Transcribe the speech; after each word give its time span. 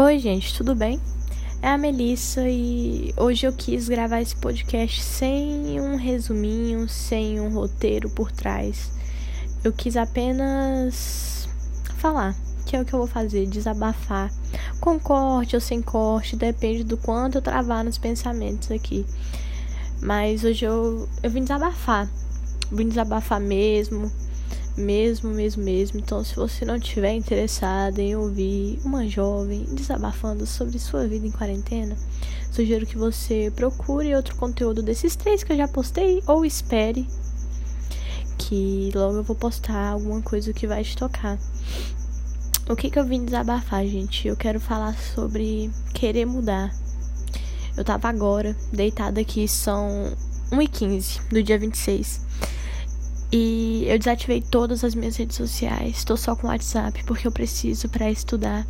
Oi, 0.00 0.16
gente, 0.20 0.54
tudo 0.54 0.76
bem? 0.76 1.00
É 1.60 1.66
a 1.70 1.76
Melissa 1.76 2.48
e 2.48 3.12
hoje 3.16 3.44
eu 3.44 3.52
quis 3.52 3.88
gravar 3.88 4.20
esse 4.20 4.36
podcast 4.36 5.02
sem 5.02 5.80
um 5.80 5.96
resuminho, 5.96 6.88
sem 6.88 7.40
um 7.40 7.52
roteiro 7.52 8.08
por 8.08 8.30
trás. 8.30 8.92
Eu 9.64 9.72
quis 9.72 9.96
apenas 9.96 11.48
falar, 11.96 12.36
que 12.64 12.76
é 12.76 12.80
o 12.80 12.84
que 12.84 12.94
eu 12.94 13.00
vou 13.00 13.08
fazer, 13.08 13.44
desabafar. 13.48 14.30
Com 14.80 15.00
corte 15.00 15.56
ou 15.56 15.60
sem 15.60 15.82
corte, 15.82 16.36
depende 16.36 16.84
do 16.84 16.96
quanto 16.96 17.38
eu 17.38 17.42
travar 17.42 17.82
nos 17.82 17.98
pensamentos 17.98 18.70
aqui. 18.70 19.04
Mas 20.00 20.44
hoje 20.44 20.64
eu, 20.64 21.08
eu 21.24 21.28
vim 21.28 21.40
desabafar. 21.40 22.08
Vim 22.70 22.88
desabafar 22.88 23.40
mesmo 23.40 24.12
mesmo, 24.78 25.30
mesmo, 25.30 25.62
mesmo. 25.62 25.98
Então, 25.98 26.24
se 26.24 26.36
você 26.36 26.64
não 26.64 26.76
estiver 26.76 27.12
interessado 27.12 27.98
em 27.98 28.16
ouvir 28.16 28.78
uma 28.84 29.06
jovem 29.06 29.64
desabafando 29.72 30.46
sobre 30.46 30.78
sua 30.78 31.06
vida 31.06 31.26
em 31.26 31.30
quarentena, 31.30 31.96
sugiro 32.50 32.86
que 32.86 32.96
você 32.96 33.52
procure 33.54 34.14
outro 34.14 34.36
conteúdo 34.36 34.82
desses 34.82 35.16
três 35.16 35.42
que 35.42 35.52
eu 35.52 35.56
já 35.56 35.68
postei 35.68 36.22
ou 36.26 36.44
espere 36.44 37.06
que 38.38 38.90
logo 38.94 39.16
eu 39.16 39.24
vou 39.24 39.36
postar 39.36 39.90
alguma 39.90 40.22
coisa 40.22 40.52
que 40.52 40.66
vai 40.66 40.82
te 40.84 40.96
tocar. 40.96 41.38
O 42.68 42.76
que 42.76 42.90
que 42.90 42.98
eu 42.98 43.04
vim 43.04 43.24
desabafar, 43.24 43.84
gente? 43.86 44.28
Eu 44.28 44.36
quero 44.36 44.60
falar 44.60 44.96
sobre 44.96 45.70
querer 45.92 46.24
mudar. 46.24 46.70
Eu 47.76 47.84
tava 47.84 48.08
agora 48.08 48.56
deitada 48.72 49.20
aqui, 49.20 49.48
são 49.48 50.16
1h15 50.52 51.28
do 51.30 51.42
dia 51.42 51.58
26. 51.58 52.20
E 53.30 53.84
eu 53.86 53.98
desativei 53.98 54.40
todas 54.40 54.82
as 54.82 54.94
minhas 54.94 55.16
redes 55.16 55.36
sociais. 55.36 55.98
Estou 55.98 56.16
só 56.16 56.34
com 56.34 56.46
o 56.46 56.50
WhatsApp 56.50 57.04
porque 57.04 57.26
eu 57.26 57.32
preciso 57.32 57.88
para 57.88 58.10
estudar. 58.10 58.66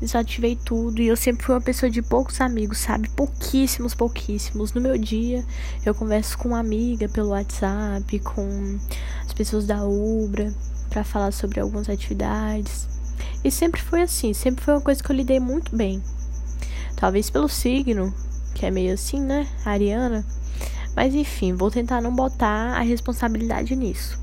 Desativei 0.00 0.56
tudo 0.56 1.00
e 1.00 1.08
eu 1.08 1.16
sempre 1.16 1.44
fui 1.44 1.54
uma 1.54 1.60
pessoa 1.60 1.88
de 1.88 2.02
poucos 2.02 2.40
amigos, 2.40 2.78
sabe? 2.78 3.08
Pouquíssimos, 3.10 3.94
pouquíssimos. 3.94 4.72
No 4.72 4.80
meu 4.80 4.96
dia, 4.98 5.44
eu 5.84 5.94
converso 5.94 6.36
com 6.36 6.48
uma 6.48 6.58
amiga 6.58 7.08
pelo 7.08 7.30
WhatsApp, 7.30 8.18
com 8.20 8.78
as 9.24 9.32
pessoas 9.32 9.66
da 9.66 9.84
Ubra, 9.84 10.52
para 10.90 11.04
falar 11.04 11.32
sobre 11.32 11.60
algumas 11.60 11.88
atividades. 11.88 12.86
E 13.42 13.50
sempre 13.50 13.80
foi 13.80 14.02
assim, 14.02 14.34
sempre 14.34 14.64
foi 14.64 14.74
uma 14.74 14.80
coisa 14.80 15.02
que 15.02 15.10
eu 15.10 15.16
lidei 15.16 15.40
muito 15.40 15.74
bem. 15.74 16.02
Talvez 16.96 17.30
pelo 17.30 17.48
signo, 17.48 18.12
que 18.54 18.66
é 18.66 18.70
meio 18.70 18.92
assim, 18.92 19.20
né? 19.20 19.46
Ariana. 19.64 20.24
Mas 20.96 21.14
enfim, 21.14 21.52
vou 21.52 21.70
tentar 21.70 22.00
não 22.00 22.12
botar 22.12 22.78
a 22.78 22.80
responsabilidade 22.80 23.76
nisso. 23.76 24.18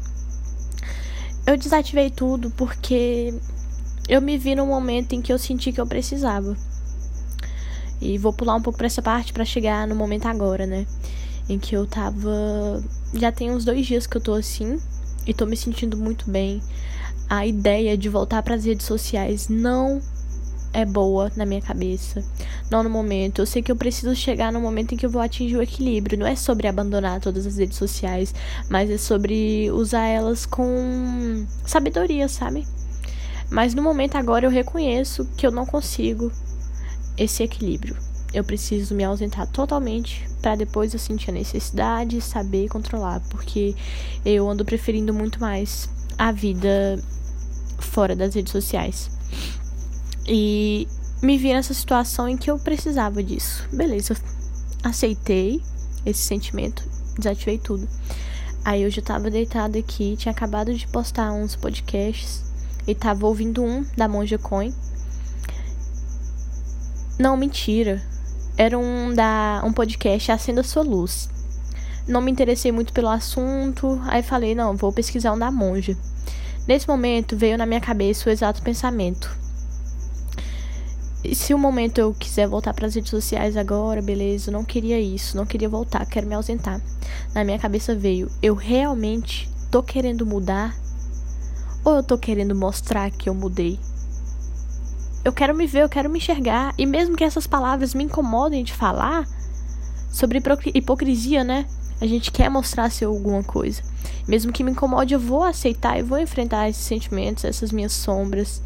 Eu 1.45 1.55
desativei 1.55 2.09
tudo 2.09 2.49
porque 2.49 3.31
eu 4.09 4.19
me 4.19 4.39
vi 4.39 4.55
num 4.55 4.65
momento 4.65 5.13
em 5.13 5.21
que 5.21 5.31
eu 5.31 5.37
senti 5.37 5.71
que 5.71 5.79
eu 5.79 5.85
precisava. 5.85 6.57
E 8.01 8.17
vou 8.17 8.33
pular 8.33 8.55
um 8.55 8.61
pouco 8.61 8.77
para 8.77 8.87
essa 8.87 9.03
parte 9.03 9.31
para 9.31 9.45
chegar 9.45 9.87
no 9.87 9.95
momento 9.95 10.25
agora, 10.25 10.65
né? 10.65 10.87
Em 11.47 11.59
que 11.59 11.75
eu 11.75 11.85
tava. 11.85 12.83
Já 13.13 13.31
tem 13.31 13.51
uns 13.51 13.63
dois 13.63 13.85
dias 13.85 14.07
que 14.07 14.17
eu 14.17 14.21
tô 14.21 14.33
assim 14.33 14.79
e 15.27 15.33
tô 15.33 15.45
me 15.45 15.55
sentindo 15.55 15.95
muito 15.95 16.29
bem. 16.29 16.61
A 17.29 17.45
ideia 17.45 17.95
de 17.95 18.09
voltar 18.09 18.41
para 18.41 18.55
as 18.55 18.65
redes 18.65 18.85
sociais 18.85 19.47
não 19.47 20.01
é 20.73 20.83
boa 20.83 21.31
na 21.35 21.45
minha 21.45 21.61
cabeça. 21.61 22.23
Não 22.69 22.83
no 22.83 22.89
momento. 22.89 23.39
Eu 23.39 23.45
sei 23.45 23.61
que 23.61 23.71
eu 23.71 23.75
preciso 23.75 24.15
chegar 24.15 24.51
no 24.51 24.59
momento 24.59 24.93
em 24.93 24.97
que 24.97 25.05
eu 25.05 25.09
vou 25.09 25.21
atingir 25.21 25.55
o 25.55 25.61
equilíbrio. 25.61 26.17
Não 26.17 26.27
é 26.27 26.35
sobre 26.35 26.67
abandonar 26.67 27.21
todas 27.21 27.45
as 27.45 27.57
redes 27.57 27.77
sociais, 27.77 28.33
mas 28.69 28.89
é 28.89 28.97
sobre 28.97 29.71
usar 29.71 30.07
elas 30.07 30.45
com 30.45 31.45
sabedoria, 31.65 32.27
sabe? 32.27 32.67
Mas 33.49 33.75
no 33.75 33.83
momento 33.83 34.15
agora 34.15 34.45
eu 34.45 34.49
reconheço 34.49 35.25
que 35.37 35.45
eu 35.45 35.51
não 35.51 35.65
consigo 35.65 36.31
esse 37.15 37.43
equilíbrio. 37.43 37.95
Eu 38.33 38.43
preciso 38.43 38.95
me 38.95 39.03
ausentar 39.03 39.45
totalmente 39.47 40.27
para 40.41 40.55
depois 40.55 40.91
eu 40.91 40.99
sentir 40.99 41.29
a 41.29 41.33
necessidade, 41.33 42.19
saber 42.19 42.67
controlar, 42.67 43.21
porque 43.29 43.75
eu 44.25 44.49
ando 44.49 44.65
preferindo 44.65 45.13
muito 45.13 45.39
mais 45.39 45.87
a 46.17 46.31
vida 46.31 46.99
fora 47.79 48.15
das 48.15 48.33
redes 48.33 48.51
sociais. 48.51 49.11
E 50.25 50.87
me 51.21 51.37
vi 51.37 51.53
nessa 51.53 51.73
situação 51.73 52.27
em 52.27 52.37
que 52.37 52.49
eu 52.49 52.57
precisava 52.57 53.21
disso. 53.21 53.67
Beleza, 53.71 54.15
aceitei 54.83 55.61
esse 56.05 56.21
sentimento, 56.21 56.83
desativei 57.17 57.57
tudo. 57.57 57.87
Aí 58.63 58.83
eu 58.83 58.89
já 58.89 59.01
tava 59.01 59.29
deitada 59.29 59.77
aqui, 59.77 60.15
tinha 60.17 60.31
acabado 60.31 60.73
de 60.73 60.87
postar 60.87 61.33
uns 61.33 61.55
podcasts 61.55 62.43
e 62.87 62.95
tava 62.95 63.27
ouvindo 63.27 63.63
um 63.63 63.85
da 63.97 64.07
Monja 64.07 64.37
Coin. 64.37 64.73
Não, 67.19 67.35
mentira. 67.35 68.01
Era 68.57 68.77
um 68.77 69.13
da 69.13 69.61
um 69.65 69.73
podcast 69.73 70.31
Acenda 70.31 70.63
Sua 70.63 70.83
Luz. 70.83 71.29
Não 72.07 72.21
me 72.21 72.31
interessei 72.31 72.71
muito 72.71 72.93
pelo 72.93 73.09
assunto, 73.09 74.01
aí 74.05 74.21
falei, 74.21 74.55
não, 74.55 74.75
vou 74.75 74.91
pesquisar 74.91 75.33
um 75.33 75.39
da 75.39 75.51
Monja. 75.51 75.97
Nesse 76.67 76.87
momento 76.87 77.35
veio 77.35 77.57
na 77.57 77.65
minha 77.65 77.81
cabeça 77.81 78.29
o 78.29 78.31
exato 78.31 78.61
pensamento 78.61 79.42
se 81.31 81.53
o 81.53 81.57
momento 81.57 81.99
eu 81.99 82.13
quiser 82.13 82.47
voltar 82.47 82.73
para 82.73 82.85
as 82.85 82.95
redes 82.95 83.09
sociais 83.09 83.55
agora, 83.55 84.01
beleza, 84.01 84.49
eu 84.49 84.53
não 84.53 84.63
queria 84.63 84.99
isso, 84.99 85.37
não 85.37 85.45
queria 85.45 85.69
voltar, 85.69 86.05
quero 86.05 86.27
me 86.27 86.35
ausentar. 86.35 86.81
Na 87.33 87.43
minha 87.45 87.57
cabeça 87.57 87.95
veio, 87.95 88.29
eu 88.41 88.53
realmente 88.53 89.49
tô 89.71 89.81
querendo 89.81 90.25
mudar 90.25 90.75
ou 91.83 91.95
eu 91.95 92.03
tô 92.03 92.17
querendo 92.17 92.53
mostrar 92.53 93.09
que 93.09 93.29
eu 93.29 93.33
mudei? 93.33 93.79
Eu 95.23 95.31
quero 95.31 95.55
me 95.55 95.65
ver, 95.65 95.83
eu 95.83 95.89
quero 95.89 96.09
me 96.09 96.17
enxergar, 96.17 96.73
e 96.77 96.85
mesmo 96.85 97.15
que 97.15 97.23
essas 97.23 97.47
palavras 97.47 97.93
me 97.93 98.03
incomodem 98.03 98.63
de 98.63 98.73
falar 98.73 99.25
sobre 100.11 100.41
hipocrisia, 100.73 101.43
né? 101.43 101.65
A 102.01 102.05
gente 102.05 102.31
quer 102.31 102.49
mostrar 102.49 102.91
ser 102.91 103.05
alguma 103.05 103.41
coisa. 103.43 103.81
Mesmo 104.27 104.51
que 104.51 104.63
me 104.63 104.71
incomode, 104.71 105.13
eu 105.13 105.19
vou 105.19 105.43
aceitar 105.43 105.97
e 105.97 106.03
vou 106.03 106.19
enfrentar 106.19 106.69
esses 106.69 106.83
sentimentos, 106.83 107.45
essas 107.45 107.71
minhas 107.71 107.93
sombras 107.93 108.61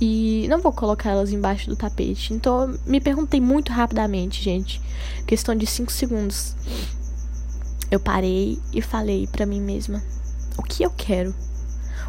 e 0.00 0.46
não 0.48 0.60
vou 0.60 0.72
colocar 0.72 1.10
elas 1.10 1.32
embaixo 1.32 1.68
do 1.68 1.76
tapete. 1.76 2.32
Então, 2.32 2.78
me 2.86 3.00
perguntei 3.00 3.40
muito 3.40 3.72
rapidamente, 3.72 4.42
gente. 4.42 4.80
Questão 5.26 5.54
de 5.54 5.66
5 5.66 5.90
segundos. 5.90 6.54
Eu 7.90 7.98
parei 7.98 8.58
e 8.72 8.80
falei 8.80 9.26
para 9.26 9.46
mim 9.46 9.60
mesma: 9.60 10.02
o 10.56 10.62
que 10.62 10.82
eu 10.82 10.90
quero? 10.90 11.34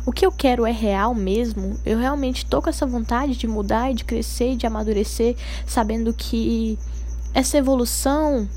O 0.05 0.11
que 0.11 0.25
eu 0.25 0.31
quero 0.31 0.65
é 0.65 0.71
real 0.71 1.13
mesmo? 1.13 1.79
Eu 1.85 1.97
realmente 1.97 2.45
tô 2.45 2.61
com 2.61 2.69
essa 2.69 2.85
vontade 2.85 3.35
de 3.35 3.47
mudar 3.47 3.93
de 3.93 4.03
crescer 4.03 4.55
de 4.55 4.65
amadurecer, 4.65 5.35
sabendo 5.65 6.13
que 6.13 6.77
essa 7.33 7.57
evolução. 7.57 8.47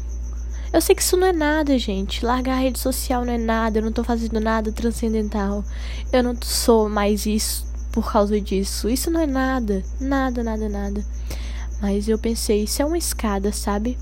Eu 0.73 0.81
sei 0.81 0.95
que 0.95 1.03
isso 1.03 1.19
não 1.19 1.27
é 1.27 1.33
nada, 1.33 1.79
gente. 1.79 2.25
Largar 2.25 2.55
a 2.55 2.61
rede 2.61 2.79
social 2.79 3.27
não 3.27 3.33
é 3.33 3.39
nada. 3.39 3.79
Eu 3.79 3.83
não 3.83 3.93
tô 3.93 4.03
fazendo 4.03 4.41
nada 4.41 4.73
transcendental. 4.73 5.63
Eu 6.11 6.23
não 6.23 6.35
sou 6.41 6.89
mais 6.89 7.27
isso 7.27 7.72
por 7.93 8.11
causa 8.11 8.41
disso. 8.41 8.89
Isso 8.89 9.11
não 9.11 9.21
é 9.21 9.27
nada, 9.27 9.85
nada, 10.01 10.43
nada, 10.43 10.69
nada. 10.69 11.05
Mas 11.81 12.09
eu 12.09 12.19
pensei, 12.19 12.65
isso 12.65 12.81
é 12.81 12.85
uma 12.85 12.99
escada, 12.99 13.53
sabe? 13.53 13.99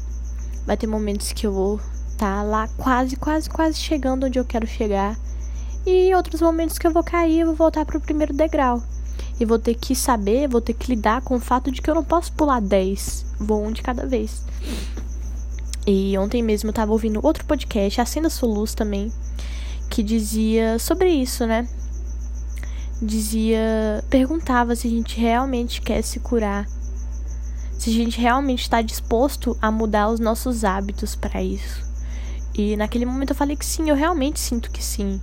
Vai 0.64 0.76
ter 0.76 0.86
momentos 0.86 1.32
que 1.32 1.46
eu 1.46 1.52
vou 1.52 1.76
estar 2.12 2.36
tá 2.36 2.42
lá 2.42 2.68
quase, 2.76 3.16
quase, 3.16 3.50
quase 3.50 3.78
chegando 3.78 4.26
onde 4.26 4.38
eu 4.38 4.44
quero 4.44 4.66
chegar. 4.66 5.18
E 5.84 6.14
outros 6.14 6.40
momentos 6.40 6.78
que 6.78 6.86
eu 6.86 6.92
vou 6.92 7.02
cair, 7.02 7.40
eu 7.40 7.46
vou 7.46 7.56
voltar 7.56 7.84
pro 7.84 8.00
primeiro 8.00 8.32
degrau. 8.32 8.82
E 9.40 9.44
vou 9.44 9.58
ter 9.58 9.74
que 9.74 9.94
saber, 9.94 10.46
vou 10.46 10.60
ter 10.60 10.74
que 10.74 10.94
lidar 10.94 11.22
com 11.22 11.36
o 11.36 11.40
fato 11.40 11.72
de 11.72 11.80
que 11.80 11.90
eu 11.90 11.94
não 11.94 12.04
posso 12.04 12.32
pular 12.32 12.60
10. 12.60 13.24
Vou 13.40 13.64
um 13.64 13.72
de 13.72 13.82
cada 13.82 14.06
vez. 14.06 14.44
E 15.86 16.16
ontem 16.18 16.42
mesmo 16.42 16.68
eu 16.68 16.74
tava 16.74 16.92
ouvindo 16.92 17.24
outro 17.24 17.44
podcast, 17.46 18.00
Acenda 18.00 18.28
Sua 18.28 18.48
Luz 18.48 18.74
também, 18.74 19.10
que 19.88 20.02
dizia 20.02 20.78
sobre 20.78 21.08
isso, 21.08 21.46
né? 21.46 21.66
Dizia, 23.00 24.04
perguntava 24.10 24.76
se 24.76 24.86
a 24.86 24.90
gente 24.90 25.18
realmente 25.18 25.80
quer 25.80 26.02
se 26.02 26.20
curar, 26.20 26.66
se 27.78 27.90
a 27.90 27.92
gente 27.92 28.20
realmente 28.20 28.62
está 28.62 28.82
disposto 28.82 29.56
a 29.60 29.70
mudar 29.70 30.08
os 30.10 30.20
nossos 30.20 30.64
hábitos 30.64 31.14
para 31.14 31.42
isso. 31.42 31.88
E 32.54 32.76
naquele 32.76 33.06
momento 33.06 33.30
eu 33.30 33.36
falei 33.36 33.56
que 33.56 33.64
sim, 33.64 33.88
eu 33.88 33.96
realmente 33.96 34.38
sinto 34.38 34.70
que 34.70 34.84
sim, 34.84 35.20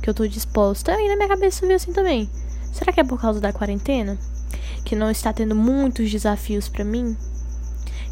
que 0.00 0.08
eu 0.08 0.14
tô 0.14 0.26
disposta. 0.26 0.92
E 0.92 1.08
na 1.08 1.16
minha 1.16 1.28
cabeça 1.28 1.66
veio 1.66 1.76
assim 1.76 1.92
também. 1.92 2.30
Será 2.72 2.92
que 2.92 3.00
é 3.00 3.04
por 3.04 3.20
causa 3.20 3.40
da 3.40 3.52
quarentena? 3.52 4.16
Que 4.84 4.94
não 4.94 5.10
está 5.10 5.32
tendo 5.32 5.54
muitos 5.54 6.10
desafios 6.10 6.68
para 6.68 6.84
mim? 6.84 7.16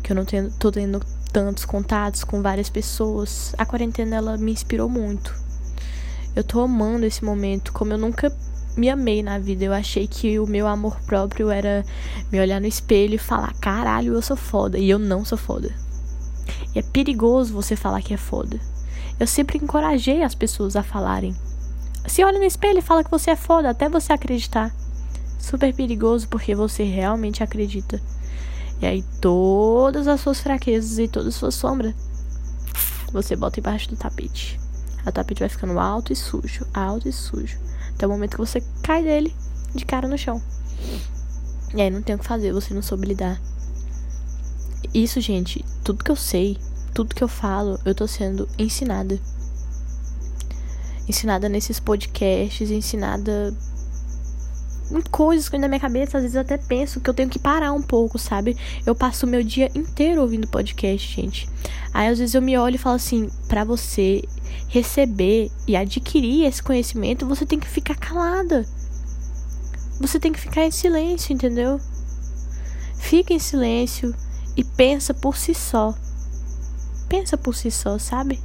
Que 0.02 0.10
eu 0.10 0.16
não 0.16 0.24
tenho, 0.24 0.50
tô 0.58 0.72
tendo 0.72 1.00
tantos 1.32 1.64
contatos 1.64 2.24
com 2.24 2.42
várias 2.42 2.68
pessoas. 2.68 3.54
A 3.58 3.64
quarentena 3.64 4.16
ela 4.16 4.36
me 4.36 4.50
inspirou 4.50 4.88
muito. 4.88 5.34
Eu 6.34 6.42
tô 6.42 6.60
amando 6.60 7.06
esse 7.06 7.24
momento 7.24 7.72
como 7.72 7.92
eu 7.92 7.98
nunca 7.98 8.32
me 8.76 8.88
amei 8.88 9.22
na 9.22 9.38
vida. 9.38 9.64
Eu 9.64 9.72
achei 9.72 10.06
que 10.06 10.38
o 10.38 10.46
meu 10.46 10.66
amor 10.66 10.98
próprio 11.06 11.50
era 11.50 11.84
me 12.30 12.40
olhar 12.40 12.60
no 12.60 12.66
espelho 12.66 13.14
e 13.14 13.18
falar: 13.18 13.52
caralho, 13.60 14.14
eu 14.14 14.22
sou 14.22 14.36
foda. 14.36 14.78
E 14.78 14.90
eu 14.90 14.98
não 14.98 15.24
sou 15.24 15.38
foda. 15.38 15.72
E 16.74 16.78
é 16.78 16.82
perigoso 16.82 17.52
você 17.52 17.76
falar 17.76 18.02
que 18.02 18.14
é 18.14 18.16
foda. 18.16 18.58
Eu 19.18 19.26
sempre 19.26 19.58
encorajei 19.58 20.22
as 20.22 20.34
pessoas 20.34 20.76
a 20.76 20.82
falarem. 20.82 21.34
Se 22.06 22.22
olha 22.24 22.38
no 22.38 22.44
espelho 22.44 22.78
e 22.78 22.82
fala 22.82 23.04
que 23.04 23.10
você 23.10 23.30
é 23.30 23.36
foda, 23.36 23.70
até 23.70 23.88
você 23.88 24.12
acreditar. 24.12 24.74
super 25.38 25.72
perigoso 25.74 26.28
porque 26.28 26.54
você 26.54 26.82
realmente 26.82 27.42
acredita. 27.42 28.00
E 28.80 28.86
aí 28.86 29.04
todas 29.20 30.08
as 30.08 30.20
suas 30.20 30.40
fraquezas 30.40 30.98
e 30.98 31.06
todas 31.06 31.28
as 31.28 31.34
suas 31.34 31.54
sombras 31.54 31.94
você 33.12 33.36
bota 33.36 33.60
embaixo 33.60 33.88
do 33.88 33.96
tapete. 33.96 34.58
O 35.06 35.12
tapete 35.12 35.40
vai 35.40 35.48
ficando 35.48 35.78
alto 35.78 36.12
e 36.12 36.16
sujo, 36.16 36.66
alto 36.74 37.08
e 37.08 37.12
sujo. 37.12 37.58
Até 37.94 38.06
o 38.06 38.10
momento 38.10 38.32
que 38.32 38.38
você 38.38 38.62
cai 38.82 39.02
dele 39.02 39.34
de 39.74 39.84
cara 39.84 40.08
no 40.08 40.18
chão. 40.18 40.42
E 41.74 41.80
aí 41.80 41.90
não 41.90 42.02
tem 42.02 42.14
o 42.14 42.18
que 42.18 42.26
fazer, 42.26 42.52
você 42.52 42.72
não 42.72 42.82
soube 42.82 43.06
lidar. 43.06 43.40
Isso, 44.92 45.20
gente, 45.20 45.64
tudo 45.82 46.04
que 46.04 46.10
eu 46.10 46.16
sei, 46.16 46.56
tudo 46.92 47.14
que 47.14 47.24
eu 47.24 47.28
falo, 47.28 47.78
eu 47.84 47.94
tô 47.94 48.06
sendo 48.06 48.48
ensinada. 48.58 49.18
Ensinada 51.08 51.48
nesses 51.48 51.80
podcasts, 51.80 52.70
ensinada 52.70 53.54
coisas 55.10 55.48
que 55.48 55.58
na 55.58 55.68
minha 55.68 55.80
cabeça, 55.80 56.18
às 56.18 56.22
vezes 56.22 56.36
até 56.36 56.56
penso 56.56 57.00
que 57.00 57.08
eu 57.08 57.14
tenho 57.14 57.28
que 57.28 57.38
parar 57.38 57.72
um 57.72 57.82
pouco, 57.82 58.18
sabe? 58.18 58.56
Eu 58.84 58.94
passo 58.94 59.26
o 59.26 59.28
meu 59.28 59.42
dia 59.42 59.70
inteiro 59.74 60.20
ouvindo 60.20 60.46
podcast, 60.46 61.14
gente. 61.14 61.48
Aí 61.92 62.08
às 62.08 62.18
vezes 62.18 62.34
eu 62.34 62.42
me 62.42 62.56
olho 62.58 62.76
e 62.76 62.78
falo 62.78 62.96
assim, 62.96 63.30
para 63.48 63.64
você 63.64 64.22
receber 64.68 65.50
e 65.66 65.76
adquirir 65.76 66.44
esse 66.44 66.62
conhecimento, 66.62 67.26
você 67.26 67.46
tem 67.46 67.58
que 67.58 67.68
ficar 67.68 67.96
calada. 67.96 68.66
Você 70.00 70.18
tem 70.18 70.32
que 70.32 70.40
ficar 70.40 70.64
em 70.64 70.70
silêncio, 70.70 71.32
entendeu? 71.32 71.80
Fica 72.98 73.32
em 73.32 73.38
silêncio 73.38 74.14
e 74.56 74.64
pensa 74.64 75.14
por 75.14 75.36
si 75.36 75.54
só. 75.54 75.94
Pensa 77.08 77.36
por 77.38 77.54
si 77.54 77.70
só, 77.70 77.98
sabe? 77.98 78.40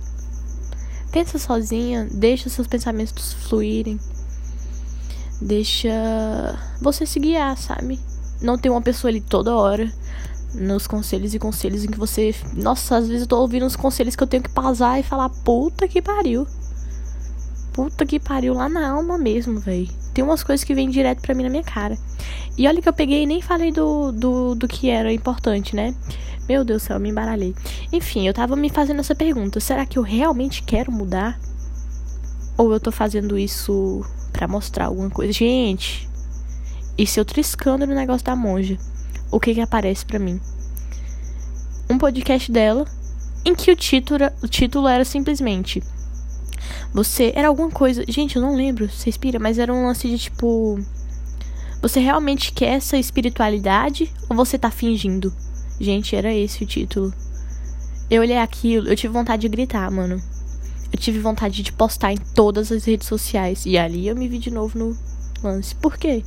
Pensa 1.11 1.39
sozinha, 1.39 2.07
deixa 2.11 2.49
seus 2.49 2.67
pensamentos 2.67 3.33
fluírem. 3.33 3.99
Deixa 5.41 5.89
você 6.81 7.05
se 7.05 7.19
guiar, 7.19 7.57
sabe? 7.57 7.99
Não 8.41 8.57
tem 8.57 8.71
uma 8.71 8.81
pessoa 8.81 9.09
ali 9.09 9.21
toda 9.21 9.55
hora 9.55 9.91
nos 10.53 10.87
conselhos 10.87 11.33
e 11.33 11.39
conselhos 11.39 11.83
em 11.83 11.87
que 11.87 11.97
você. 11.97 12.33
Nossa, 12.53 12.97
às 12.97 13.07
vezes 13.07 13.21
eu 13.21 13.27
tô 13.27 13.39
ouvindo 13.39 13.65
uns 13.65 13.75
conselhos 13.75 14.15
que 14.15 14.23
eu 14.23 14.27
tenho 14.27 14.43
que 14.43 14.49
pausar 14.49 14.99
e 14.99 15.03
falar, 15.03 15.29
puta 15.29 15.87
que 15.87 16.01
pariu. 16.01 16.47
Puta 17.73 18.05
que 18.05 18.19
pariu 18.19 18.53
lá 18.53 18.67
na 18.67 18.89
alma 18.89 19.17
mesmo, 19.17 19.59
velho. 19.59 19.87
Tem 20.13 20.23
umas 20.23 20.43
coisas 20.43 20.63
que 20.63 20.73
vêm 20.73 20.89
direto 20.89 21.21
pra 21.21 21.35
mim 21.35 21.43
na 21.43 21.49
minha 21.49 21.63
cara. 21.63 21.97
E 22.57 22.67
olha 22.67 22.81
que 22.81 22.89
eu 22.89 22.93
peguei 22.93 23.23
e 23.23 23.25
nem 23.25 23.41
falei 23.41 23.71
do, 23.71 24.11
do, 24.11 24.55
do 24.55 24.67
que 24.67 24.89
era 24.89 25.13
importante, 25.13 25.75
né? 25.75 25.95
Meu 26.47 26.65
Deus 26.65 26.81
do 26.81 26.85
céu, 26.85 26.97
eu 26.97 26.99
me 26.99 27.09
embaralhei. 27.09 27.55
Enfim, 27.93 28.27
eu 28.27 28.33
tava 28.33 28.55
me 28.55 28.69
fazendo 28.69 28.99
essa 28.99 29.15
pergunta: 29.15 29.59
será 29.59 29.85
que 29.85 29.97
eu 29.97 30.03
realmente 30.03 30.63
quero 30.63 30.91
mudar? 30.91 31.39
Ou 32.59 32.73
eu 32.73 32.79
tô 32.79 32.91
fazendo 32.91 33.39
isso 33.39 34.05
para 34.33 34.45
mostrar 34.47 34.87
alguma 34.87 35.09
coisa? 35.09 35.31
Gente, 35.31 36.09
e 36.97 37.07
se 37.07 37.17
eu 37.17 37.23
triscando 37.23 37.87
no 37.87 37.95
negócio 37.95 38.25
da 38.25 38.35
monja? 38.35 38.77
O 39.31 39.39
que 39.39 39.53
que 39.53 39.61
aparece 39.61 40.05
para 40.05 40.19
mim? 40.19 40.39
Um 41.89 41.97
podcast 41.97 42.51
dela 42.51 42.85
em 43.45 43.55
que 43.55 43.71
o 43.71 43.75
título, 43.75 44.25
o 44.43 44.47
título 44.47 44.87
era 44.87 45.05
simplesmente 45.05 45.81
você 46.93 47.31
era 47.35 47.47
alguma 47.47 47.69
coisa. 47.69 48.03
Gente, 48.07 48.35
eu 48.35 48.41
não 48.41 48.55
lembro, 48.55 48.89
você 48.89 49.09
inspira, 49.09 49.39
mas 49.39 49.59
era 49.59 49.73
um 49.73 49.85
lance 49.85 50.07
de 50.07 50.17
tipo. 50.17 50.79
Você 51.81 51.99
realmente 51.99 52.51
quer 52.51 52.73
essa 52.73 52.97
espiritualidade 52.97 54.11
ou 54.29 54.35
você 54.35 54.57
tá 54.57 54.69
fingindo? 54.69 55.33
Gente, 55.79 56.15
era 56.15 56.33
esse 56.33 56.63
o 56.63 56.67
título. 56.67 57.13
Eu 58.09 58.21
olhei 58.21 58.37
aquilo, 58.37 58.89
eu 58.89 58.95
tive 58.95 59.13
vontade 59.13 59.43
de 59.43 59.49
gritar, 59.49 59.89
mano. 59.89 60.21
Eu 60.91 60.99
tive 60.99 61.19
vontade 61.19 61.61
de 61.61 61.71
postar 61.71 62.13
em 62.13 62.17
todas 62.17 62.71
as 62.71 62.85
redes 62.85 63.07
sociais. 63.07 63.65
E 63.65 63.77
ali 63.77 64.07
eu 64.07 64.15
me 64.15 64.27
vi 64.27 64.39
de 64.39 64.51
novo 64.51 64.77
no 64.77 64.97
lance. 65.43 65.75
Por 65.75 65.97
quê? 65.97 66.23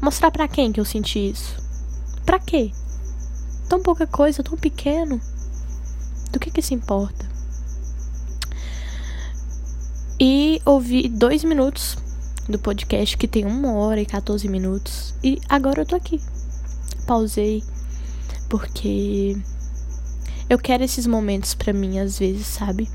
Mostrar 0.00 0.30
para 0.30 0.48
quem 0.48 0.72
que 0.72 0.80
eu 0.80 0.84
senti 0.84 1.30
isso? 1.30 1.56
Pra 2.24 2.38
quê? 2.38 2.70
Tão 3.68 3.82
pouca 3.82 4.06
coisa, 4.06 4.42
tão 4.42 4.56
pequeno. 4.56 5.20
Do 6.32 6.38
que 6.38 6.50
que 6.50 6.62
se 6.62 6.74
importa? 6.74 7.28
E 10.18 10.60
ouvi 10.64 11.08
dois 11.08 11.42
minutos 11.44 11.96
do 12.48 12.58
podcast 12.58 13.16
que 13.16 13.26
tem 13.26 13.44
uma 13.44 13.72
hora 13.72 14.00
e 14.00 14.06
14 14.06 14.48
minutos. 14.48 15.14
E 15.22 15.40
agora 15.48 15.82
eu 15.82 15.86
tô 15.86 15.96
aqui. 15.96 16.20
Pausei 17.06 17.62
porque 18.50 19.36
eu 20.50 20.58
quero 20.58 20.82
esses 20.82 21.06
momentos 21.06 21.54
para 21.54 21.72
mim 21.72 22.00
às 22.00 22.18
vezes, 22.18 22.46
sabe? 22.46 22.90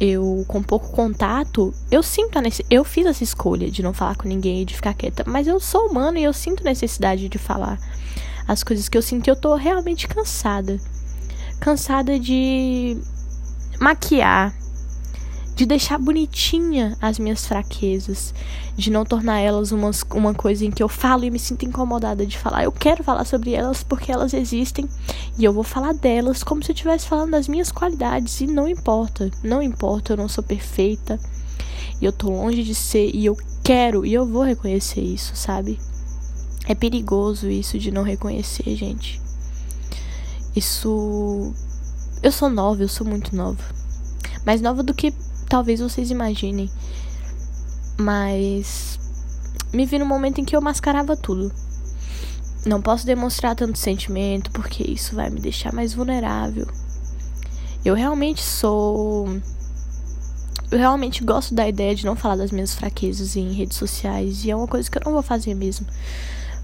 Eu 0.00 0.44
com 0.48 0.62
pouco 0.62 0.90
contato, 0.90 1.72
eu 1.90 2.02
sinto 2.02 2.38
a 2.38 2.42
nesse, 2.42 2.66
eu 2.68 2.84
fiz 2.84 3.06
essa 3.06 3.22
escolha 3.22 3.70
de 3.70 3.82
não 3.82 3.94
falar 3.94 4.16
com 4.16 4.28
ninguém, 4.28 4.66
de 4.66 4.74
ficar 4.74 4.92
quieta, 4.92 5.24
mas 5.26 5.46
eu 5.46 5.58
sou 5.60 5.86
humano 5.86 6.18
e 6.18 6.24
eu 6.24 6.32
sinto 6.32 6.64
necessidade 6.64 7.28
de 7.28 7.38
falar 7.38 7.78
as 8.46 8.62
coisas 8.62 8.88
que 8.88 8.98
eu 8.98 9.02
sinto. 9.02 9.28
Eu 9.28 9.36
tô 9.36 9.54
realmente 9.54 10.08
cansada. 10.08 10.78
Cansada 11.60 12.18
de 12.18 12.98
maquiar 13.80 14.52
de 15.56 15.64
deixar 15.64 15.98
bonitinha 15.98 16.98
as 17.00 17.18
minhas 17.18 17.46
fraquezas, 17.46 18.34
de 18.76 18.90
não 18.90 19.06
tornar 19.06 19.40
elas 19.40 19.72
uma, 19.72 19.90
uma 20.14 20.34
coisa 20.34 20.66
em 20.66 20.70
que 20.70 20.82
eu 20.82 20.88
falo 20.88 21.24
e 21.24 21.30
me 21.30 21.38
sinto 21.38 21.64
incomodada 21.64 22.26
de 22.26 22.36
falar. 22.36 22.64
Eu 22.64 22.70
quero 22.70 23.02
falar 23.02 23.24
sobre 23.24 23.54
elas 23.54 23.82
porque 23.82 24.12
elas 24.12 24.34
existem 24.34 24.86
e 25.38 25.44
eu 25.44 25.54
vou 25.54 25.64
falar 25.64 25.94
delas 25.94 26.44
como 26.44 26.62
se 26.62 26.70
eu 26.70 26.74
estivesse 26.74 27.08
falando 27.08 27.30
das 27.30 27.48
minhas 27.48 27.72
qualidades 27.72 28.38
e 28.42 28.46
não 28.46 28.68
importa, 28.68 29.30
não 29.42 29.62
importa, 29.62 30.12
eu 30.12 30.18
não 30.18 30.28
sou 30.28 30.44
perfeita 30.44 31.18
e 32.02 32.04
eu 32.04 32.12
tô 32.12 32.28
longe 32.28 32.62
de 32.62 32.74
ser 32.74 33.10
e 33.14 33.24
eu 33.24 33.34
quero 33.64 34.04
e 34.04 34.12
eu 34.12 34.26
vou 34.26 34.42
reconhecer 34.42 35.00
isso, 35.00 35.34
sabe? 35.34 35.80
É 36.68 36.74
perigoso 36.74 37.48
isso 37.48 37.78
de 37.78 37.90
não 37.90 38.02
reconhecer, 38.02 38.76
gente. 38.76 39.22
Isso. 40.54 41.54
Eu 42.22 42.32
sou 42.32 42.50
nova, 42.50 42.82
eu 42.82 42.88
sou 42.88 43.06
muito 43.06 43.34
nova. 43.34 43.62
Mais 44.44 44.60
nova 44.60 44.82
do 44.82 44.92
que 44.92 45.14
talvez 45.48 45.80
vocês 45.80 46.10
imaginem. 46.10 46.70
Mas 47.98 48.98
me 49.72 49.86
vi 49.86 49.98
no 49.98 50.06
momento 50.06 50.40
em 50.40 50.44
que 50.44 50.54
eu 50.54 50.60
mascarava 50.60 51.16
tudo. 51.16 51.52
Não 52.64 52.82
posso 52.82 53.06
demonstrar 53.06 53.54
tanto 53.54 53.78
sentimento 53.78 54.50
porque 54.50 54.82
isso 54.82 55.14
vai 55.14 55.30
me 55.30 55.40
deixar 55.40 55.72
mais 55.72 55.94
vulnerável. 55.94 56.66
Eu 57.84 57.94
realmente 57.94 58.42
sou. 58.42 59.28
Eu 60.70 60.78
realmente 60.78 61.22
gosto 61.22 61.54
da 61.54 61.68
ideia 61.68 61.94
de 61.94 62.04
não 62.04 62.16
falar 62.16 62.36
das 62.36 62.50
minhas 62.50 62.74
fraquezas 62.74 63.36
em 63.36 63.52
redes 63.52 63.76
sociais 63.76 64.44
e 64.44 64.50
é 64.50 64.56
uma 64.56 64.66
coisa 64.66 64.90
que 64.90 64.98
eu 64.98 65.02
não 65.04 65.12
vou 65.12 65.22
fazer 65.22 65.54
mesmo. 65.54 65.86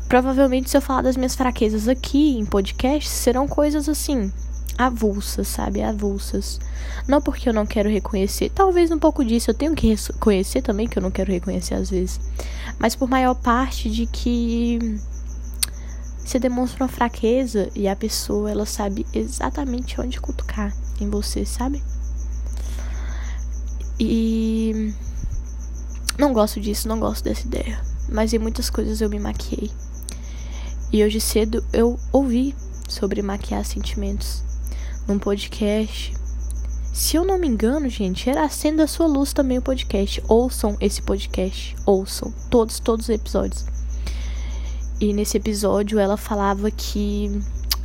Provavelmente, 0.08 0.68
se 0.68 0.76
eu 0.76 0.82
falar 0.82 1.02
das 1.02 1.16
minhas 1.16 1.36
fraquezas 1.36 1.86
aqui 1.86 2.36
em 2.36 2.44
podcast, 2.44 3.08
serão 3.08 3.46
coisas 3.46 3.88
assim, 3.88 4.32
avulsas, 4.76 5.48
sabe? 5.48 5.82
Avulsas. 5.82 6.58
Não 7.06 7.20
porque 7.20 7.48
eu 7.48 7.52
não 7.52 7.66
quero 7.66 7.88
reconhecer, 7.88 8.50
talvez 8.50 8.90
um 8.90 8.98
pouco 8.98 9.24
disso 9.24 9.50
eu 9.50 9.54
tenho 9.54 9.74
que 9.74 9.88
reconhecer 9.94 10.62
também, 10.62 10.88
que 10.88 10.98
eu 10.98 11.02
não 11.02 11.10
quero 11.10 11.32
reconhecer 11.32 11.74
às 11.74 11.90
vezes, 11.90 12.20
mas 12.78 12.94
por 12.94 13.08
maior 13.08 13.34
parte 13.34 13.90
de 13.90 14.06
que 14.06 14.78
você 16.24 16.38
demonstra 16.38 16.84
uma 16.84 16.88
fraqueza 16.88 17.68
e 17.74 17.88
a 17.88 17.96
pessoa 17.96 18.50
ela 18.50 18.64
sabe 18.64 19.06
exatamente 19.12 20.00
onde 20.00 20.20
cutucar 20.20 20.72
em 21.00 21.10
você, 21.10 21.44
sabe? 21.44 21.82
E 23.98 24.94
não 26.18 26.32
gosto 26.32 26.60
disso, 26.60 26.88
não 26.88 27.00
gosto 27.00 27.24
dessa 27.24 27.46
ideia, 27.46 27.80
mas 28.08 28.32
em 28.32 28.38
muitas 28.38 28.70
coisas 28.70 29.00
eu 29.00 29.10
me 29.10 29.18
maquiei. 29.18 29.70
E 30.92 31.02
hoje 31.02 31.20
cedo 31.20 31.64
eu 31.72 31.98
ouvi 32.12 32.54
sobre 32.88 33.22
maquiar 33.22 33.64
sentimentos 33.64 34.51
num 35.06 35.18
podcast. 35.18 36.14
Se 36.92 37.16
eu 37.16 37.24
não 37.24 37.38
me 37.38 37.48
engano, 37.48 37.88
gente, 37.88 38.28
era 38.28 38.44
Acenda 38.44 38.84
a 38.84 38.86
Sua 38.86 39.06
Luz 39.06 39.32
também 39.32 39.58
o 39.58 39.62
podcast. 39.62 40.22
Ouçam 40.28 40.76
esse 40.80 41.00
podcast. 41.02 41.74
Ouçam 41.86 42.32
todos, 42.50 42.78
todos 42.78 43.06
os 43.06 43.14
episódios. 43.14 43.64
E 45.00 45.12
nesse 45.12 45.36
episódio 45.36 45.98
ela 45.98 46.16
falava 46.16 46.70
que 46.70 47.30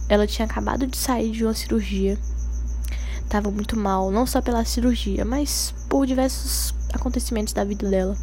ela 0.09 0.27
tinha 0.27 0.45
acabado 0.45 0.85
de 0.85 0.97
sair 0.97 1.31
de 1.31 1.43
uma 1.43 1.53
cirurgia. 1.53 2.17
Tava 3.29 3.49
muito 3.49 3.77
mal, 3.77 4.11
não 4.11 4.25
só 4.25 4.41
pela 4.41 4.63
cirurgia, 4.63 5.25
mas 5.25 5.73
por 5.89 6.05
diversos 6.05 6.73
acontecimentos 6.93 7.53
da 7.53 7.63
vida 7.63 7.89
dela. 7.89 8.15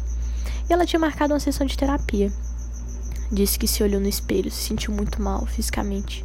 E 0.69 0.73
ela 0.73 0.85
tinha 0.85 0.99
marcado 0.99 1.33
uma 1.33 1.39
sessão 1.39 1.65
de 1.67 1.77
terapia. 1.77 2.31
Disse 3.31 3.59
que 3.59 3.67
se 3.67 3.83
olhou 3.83 3.99
no 3.99 4.07
espelho, 4.07 4.49
se 4.51 4.63
sentiu 4.63 4.93
muito 4.93 5.21
mal 5.21 5.45
fisicamente 5.45 6.23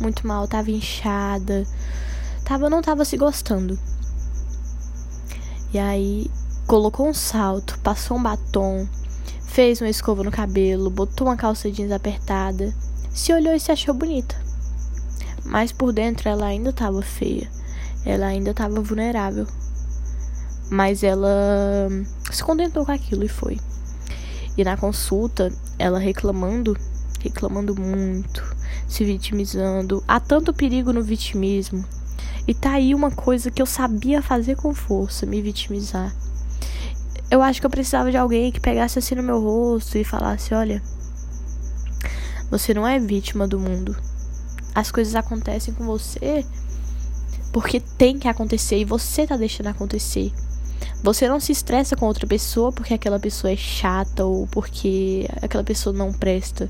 muito 0.00 0.26
mal, 0.26 0.46
tava 0.46 0.70
inchada, 0.70 1.66
tava 2.44 2.70
não 2.70 2.82
tava 2.82 3.04
se 3.04 3.16
gostando. 3.16 3.78
E 5.72 5.78
aí 5.78 6.30
colocou 6.66 7.08
um 7.08 7.14
salto, 7.14 7.78
passou 7.80 8.16
um 8.16 8.22
batom, 8.22 8.86
fez 9.46 9.80
uma 9.80 9.90
escova 9.90 10.22
no 10.22 10.30
cabelo, 10.30 10.90
botou 10.90 11.26
uma 11.26 11.36
calça 11.36 11.70
jeans 11.70 11.92
apertada, 11.92 12.74
se 13.12 13.32
olhou 13.32 13.54
e 13.54 13.60
se 13.60 13.72
achou 13.72 13.94
bonita. 13.94 14.36
Mas 15.44 15.72
por 15.72 15.92
dentro 15.92 16.28
ela 16.28 16.46
ainda 16.46 16.72
tava 16.72 17.02
feia. 17.02 17.50
Ela 18.04 18.26
ainda 18.26 18.52
tava 18.54 18.80
vulnerável. 18.80 19.46
Mas 20.70 21.02
ela 21.02 21.28
se 22.30 22.44
contentou 22.44 22.84
com 22.84 22.92
aquilo 22.92 23.24
e 23.24 23.28
foi. 23.28 23.58
E 24.56 24.64
na 24.64 24.76
consulta, 24.76 25.50
ela 25.78 25.98
reclamando, 25.98 26.76
reclamando 27.20 27.74
muito, 27.80 28.44
se 28.88 29.04
vitimizando. 29.04 30.02
Há 30.08 30.18
tanto 30.18 30.52
perigo 30.52 30.92
no 30.92 31.02
vitimismo. 31.02 31.84
E 32.46 32.54
tá 32.54 32.72
aí 32.72 32.94
uma 32.94 33.10
coisa 33.10 33.50
que 33.50 33.60
eu 33.60 33.66
sabia 33.66 34.22
fazer 34.22 34.56
com 34.56 34.74
força, 34.74 35.26
me 35.26 35.42
vitimizar. 35.42 36.14
Eu 37.30 37.42
acho 37.42 37.60
que 37.60 37.66
eu 37.66 37.70
precisava 37.70 38.10
de 38.10 38.16
alguém 38.16 38.50
que 38.50 38.58
pegasse 38.58 38.98
assim 38.98 39.14
no 39.14 39.22
meu 39.22 39.40
rosto 39.40 39.98
e 39.98 40.04
falasse: 40.04 40.54
olha, 40.54 40.82
você 42.50 42.72
não 42.72 42.88
é 42.88 42.98
vítima 42.98 43.46
do 43.46 43.60
mundo. 43.60 43.94
As 44.74 44.90
coisas 44.90 45.14
acontecem 45.14 45.74
com 45.74 45.84
você 45.84 46.44
porque 47.52 47.80
tem 47.80 48.18
que 48.18 48.28
acontecer 48.28 48.78
e 48.78 48.84
você 48.84 49.26
tá 49.26 49.36
deixando 49.36 49.66
acontecer. 49.66 50.32
Você 51.02 51.28
não 51.28 51.38
se 51.38 51.52
estressa 51.52 51.96
com 51.96 52.06
outra 52.06 52.26
pessoa 52.26 52.72
porque 52.72 52.94
aquela 52.94 53.20
pessoa 53.20 53.52
é 53.52 53.56
chata 53.56 54.24
ou 54.24 54.46
porque 54.46 55.28
aquela 55.42 55.64
pessoa 55.64 55.94
não 55.94 56.12
presta. 56.12 56.68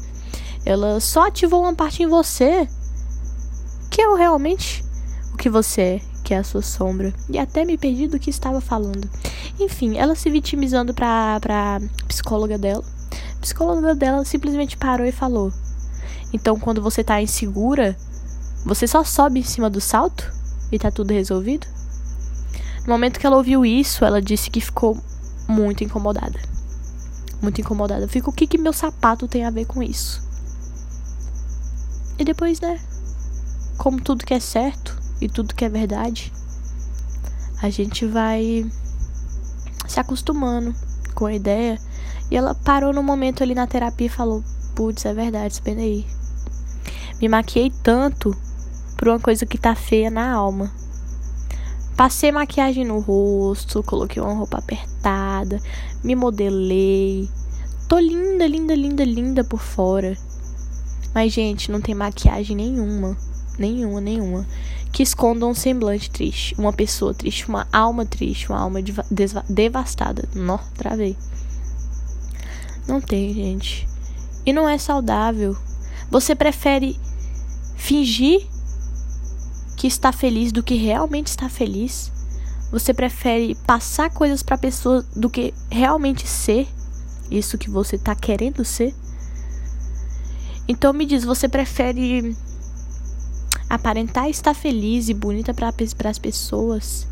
Ela 0.65 1.01
só 1.01 1.27
ativou 1.27 1.63
uma 1.63 1.75
parte 1.75 2.03
em 2.03 2.07
você 2.07 2.69
que 3.91 4.03
é 4.03 4.17
realmente 4.17 4.85
o 5.33 5.37
que 5.37 5.51
você 5.51 5.81
é, 5.81 6.01
que 6.23 6.33
é 6.33 6.39
a 6.39 6.45
sua 6.45 6.63
sombra. 6.63 7.13
E 7.29 7.39
até 7.39 7.65
me 7.65 7.77
perdi 7.77 8.07
do 8.07 8.19
que 8.19 8.31
estava 8.31 8.61
falando. 8.61 9.11
Enfim, 9.59 9.99
ela 9.99 10.15
se 10.15 10.31
vitimizando 10.31 10.95
pra, 10.95 11.41
pra 11.41 11.81
psicóloga 12.07 12.57
dela. 12.57 12.85
A 13.37 13.41
psicóloga 13.41 13.95
dela 13.95 14.25
simplesmente 14.25 14.77
parou 14.77 15.07
e 15.07 15.13
falou: 15.13 15.53
Então, 16.33 16.59
quando 16.61 16.81
você 16.83 17.03
tá 17.03 17.21
insegura, 17.21 17.97
você 18.65 18.87
só 18.87 19.03
sobe 19.03 19.41
em 19.41 19.45
cima 19.45 19.69
do 19.69 19.81
salto 19.81 20.31
e 20.71 20.79
tá 20.79 20.91
tudo 20.91 21.13
resolvido? 21.13 21.67
No 22.83 22.93
momento 22.93 23.19
que 23.19 23.27
ela 23.27 23.37
ouviu 23.37 23.67
isso, 23.67 24.05
ela 24.05 24.23
disse 24.23 24.51
que 24.51 24.61
ficou 24.61 24.97
muito 25.49 25.83
incomodada. 25.83 26.39
Muito 27.43 27.61
incomodada. 27.61 28.07
Fica 28.07 28.31
o 28.31 28.33
que 28.33 28.47
que 28.47 28.59
meu 28.59 28.73
sapato 28.73 29.27
tem 29.27 29.45
a 29.45 29.51
ver 29.51 29.65
com 29.65 29.83
isso? 29.83 30.28
E 32.19 32.25
depois, 32.25 32.61
né? 32.61 32.81
Como 33.77 34.01
tudo 34.01 34.27
que 34.27 34.35
é 34.35 34.41
certo 34.41 34.99
e 35.21 35.29
tudo 35.29 35.55
que 35.55 35.65
é 35.65 35.69
verdade, 35.69 36.33
a 37.63 37.71
gente 37.71 38.05
vai 38.05 38.67
se 39.87 40.01
acostumando 40.01 40.75
com 41.15 41.27
a 41.27 41.35
ideia. 41.35 41.79
E 42.31 42.37
ela 42.37 42.55
parou 42.55 42.93
no 42.93 43.03
momento 43.03 43.43
ali 43.43 43.55
na 43.55 43.67
terapia 43.67 44.07
e 44.07 44.11
falou: 44.11 44.43
Putz, 44.75 45.05
é 45.05 45.15
verdade, 45.15 45.55
espera 45.55 45.81
aí. 45.81 46.05
Me 47.21 47.29
maquiei 47.29 47.73
tanto 47.83 48.37
por 48.97 49.09
uma 49.09 49.21
coisa 49.21 49.47
que 49.47 49.57
tá 49.57 49.75
feia 49.75 50.11
na 50.11 50.31
alma. 50.31 50.71
Passei 51.97 52.31
maquiagem 52.31 52.85
no 52.85 53.01
rosto, 53.01 53.83
coloquei 53.83 54.23
uma 54.23 54.35
roupa 54.35 54.59
apertada, 54.59 55.61
me 56.05 56.15
modelei. 56.15 57.29
Tô 57.89 57.99
linda, 57.99 58.47
linda, 58.47 58.75
linda, 58.75 59.05
linda 59.05 59.43
por 59.43 59.61
fora. 59.61 60.17
Mas, 61.15 61.33
gente, 61.33 61.71
não 61.71 61.81
tem 61.81 61.95
maquiagem 61.95 62.57
nenhuma. 62.57 63.17
Nenhuma, 63.59 64.01
nenhuma. 64.01 64.47
Que 64.93 65.03
esconda 65.03 65.47
um 65.47 65.55
semblante 65.55 66.11
triste. 66.11 66.55
Uma 66.59 66.73
pessoa 66.73 67.13
triste, 67.13 67.49
uma 67.49 67.67
alma 67.73 68.07
triste, 68.07 68.49
uma 68.49 68.59
alma 68.59 68.81
devastada. 69.49 70.29
Nó, 70.35 70.59
travei. 70.77 71.17
Não 72.87 73.01
tem, 73.01 73.35
gente. 73.35 73.87
E 74.47 74.53
não 74.53 74.69
é 74.69 74.79
saudável. 74.79 75.57
Você 76.11 76.35
prefere 76.35 76.99
fingir 77.77 78.47
que 79.77 79.87
está 79.87 80.11
feliz 80.11 80.53
do 80.53 80.63
que 80.63 80.75
realmente 80.75 81.29
está 81.29 81.49
feliz? 81.49 82.11
Você 82.71 82.93
prefere 82.93 83.55
passar 83.67 84.11
coisas 84.11 84.43
para 84.43 84.59
pessoa 84.59 85.05
do 85.15 85.31
que 85.31 85.55
realmente 85.71 86.27
ser 86.27 86.67
isso 87.31 87.59
que 87.59 87.71
você 87.71 87.97
está 87.97 88.15
querendo 88.15 88.65
ser? 88.65 88.95
Então 90.69 90.93
me 90.93 91.07
diz, 91.07 91.25
você 91.25 91.49
prefere 91.49 92.37
aparentar 93.71 94.29
estar 94.29 94.55
feliz 94.55 95.09
e 95.09 95.15
bonita 95.15 95.55
para 95.55 95.73
as 96.11 96.19
pessoas, 96.19 97.07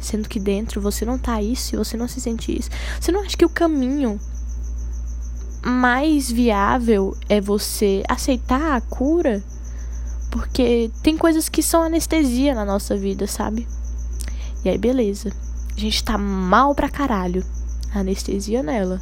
sendo 0.00 0.28
que 0.28 0.38
dentro 0.38 0.80
você 0.80 1.04
não 1.04 1.18
tá 1.18 1.42
isso 1.42 1.74
e 1.74 1.78
você 1.78 1.96
não 1.96 2.06
se 2.06 2.20
sente 2.20 2.56
isso? 2.56 2.70
Você 3.00 3.10
não 3.10 3.20
acha 3.20 3.36
que 3.36 3.44
o 3.44 3.50
caminho 3.50 4.20
mais 5.64 6.30
viável 6.30 7.16
é 7.28 7.40
você 7.40 8.02
aceitar 8.08 8.76
a 8.76 8.80
cura 8.80 9.42
porque 10.30 10.90
tem 11.02 11.18
coisas 11.18 11.48
que 11.48 11.62
são 11.62 11.82
anestesia 11.82 12.54
na 12.54 12.64
nossa 12.64 12.96
vida, 12.96 13.26
sabe? 13.26 13.68
E 14.64 14.68
aí, 14.68 14.78
beleza. 14.78 15.30
A 15.76 15.78
gente 15.78 16.02
tá 16.02 16.16
mal 16.16 16.74
pra 16.74 16.88
caralho. 16.88 17.44
Anestesia 17.94 18.62
nela. 18.62 18.98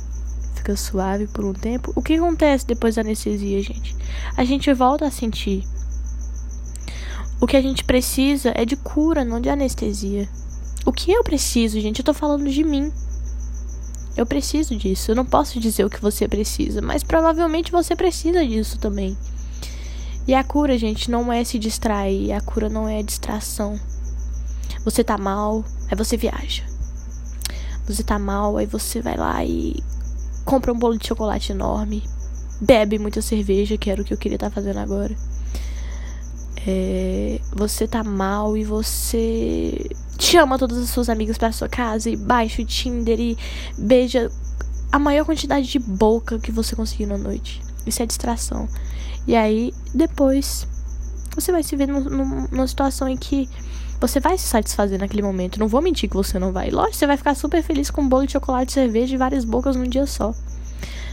Fica 0.61 0.77
suave 0.77 1.27
por 1.27 1.43
um 1.43 1.55
tempo. 1.55 1.91
O 1.97 2.03
que 2.03 2.13
acontece 2.13 2.67
depois 2.67 2.95
da 2.95 3.01
anestesia, 3.01 3.63
gente? 3.63 3.97
A 4.37 4.45
gente 4.45 4.71
volta 4.75 5.07
a 5.07 5.11
sentir. 5.11 5.65
O 7.41 7.47
que 7.47 7.57
a 7.57 7.63
gente 7.63 7.83
precisa 7.83 8.53
é 8.55 8.67
de 8.67 8.77
cura, 8.77 9.25
não 9.25 9.41
de 9.41 9.49
anestesia. 9.49 10.29
O 10.85 10.93
que 10.93 11.11
eu 11.13 11.25
preciso, 11.25 11.81
gente? 11.81 12.01
Eu 12.01 12.05
tô 12.05 12.13
falando 12.13 12.47
de 12.51 12.63
mim. 12.63 12.93
Eu 14.15 14.27
preciso 14.27 14.77
disso. 14.77 15.11
Eu 15.11 15.15
não 15.15 15.25
posso 15.25 15.59
dizer 15.59 15.87
o 15.87 15.89
que 15.89 16.03
você 16.03 16.29
precisa, 16.29 16.83
mas 16.83 17.03
provavelmente 17.03 17.73
você 17.73 17.97
precisa 17.97 18.47
disso 18.47 18.79
também. 18.79 19.17
E 20.29 20.35
a 20.35 20.45
cura, 20.45 20.77
gente, 20.77 21.11
não 21.11 21.33
é 21.33 21.43
se 21.43 21.59
distrair. 21.59 22.33
A 22.33 22.41
cura 22.43 22.69
não 22.69 22.87
é 22.87 23.03
distração. 23.03 23.81
Você 24.85 25.03
tá 25.03 25.17
mal, 25.17 25.65
aí 25.91 25.97
você 25.97 26.19
viaja. 26.19 26.65
Você 27.87 28.03
tá 28.03 28.19
mal, 28.19 28.59
aí 28.59 28.67
você 28.67 29.01
vai 29.01 29.17
lá 29.17 29.43
e 29.43 29.83
compra 30.45 30.73
um 30.73 30.79
bolo 30.79 30.99
de 30.99 31.07
chocolate 31.07 31.53
enorme. 31.53 32.03
Bebe 32.61 32.99
muita 32.99 33.23
cerveja, 33.23 33.77
que 33.77 33.91
era 33.91 34.03
o 34.03 34.05
que 34.05 34.13
eu 34.13 34.19
queria 34.19 34.37
estar 34.37 34.51
tá 34.51 34.55
fazendo 34.55 34.79
agora. 34.79 35.17
É, 36.67 37.41
você 37.55 37.89
tá 37.89 38.05
mal 38.05 38.57
e 38.57 38.65
você 38.65 39.91
chama 40.19 40.59
todas 40.59 40.77
as 40.77 40.91
suas 40.91 41.09
amigas 41.09 41.39
para 41.39 41.53
sua 41.53 41.69
casa 41.69 42.11
e 42.11 42.17
baixa 42.17 42.61
o 42.61 42.65
Tinder 42.67 43.19
e 43.19 43.39
beija 43.79 44.31
a 44.93 44.99
maior 44.99 45.25
quantidade 45.25 45.67
de 45.67 45.79
boca 45.79 46.39
que 46.39 46.53
você 46.53 46.77
conseguir 46.77 47.07
na 47.07 47.17
noite. 47.17 47.63
Isso 47.87 48.03
é 48.03 48.07
distração. 48.07 48.69
E 49.27 49.35
aí, 49.35 49.73
depois, 49.95 50.67
você 51.35 51.53
vai 51.53 51.63
se 51.63 51.77
ver 51.77 51.87
numa 51.87 52.67
situação 52.67 53.09
em 53.09 53.17
que 53.17 53.49
você 54.01 54.19
vai 54.19 54.39
se 54.39 54.47
satisfazer 54.47 54.99
naquele 54.99 55.23
momento. 55.23 55.61
Não 55.61 55.69
vou 55.69 55.83
mentir 55.83 56.09
que 56.09 56.17
você 56.17 56.39
não 56.39 56.53
vai. 56.53 56.71
Lógico, 56.71 56.97
você 56.97 57.07
vai 57.07 57.19
ficar 57.19 57.35
super 57.35 57.63
feliz 57.63 57.91
com 57.91 58.01
um 58.01 58.09
bolo 58.09 58.27
de 58.27 58.33
chocolate, 58.33 58.73
cerveja 58.73 59.15
e 59.15 59.19
várias 59.19 59.45
bocas 59.45 59.77
num 59.77 59.85
dia 59.85 60.07
só. 60.07 60.35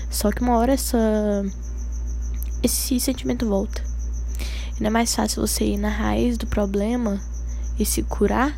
Só 0.10 0.32
que 0.32 0.42
uma 0.42 0.58
hora 0.58 0.74
essa 0.74 0.98
esse 2.64 3.00
sentimento 3.00 3.48
volta. 3.48 3.84
E 4.78 4.82
não 4.82 4.88
é 4.88 4.90
mais 4.90 5.14
fácil 5.14 5.46
você 5.46 5.66
ir 5.66 5.78
na 5.78 5.90
raiz 5.90 6.38
do 6.38 6.48
problema 6.48 7.22
e 7.78 7.86
se 7.86 8.04
curar? 8.04 8.58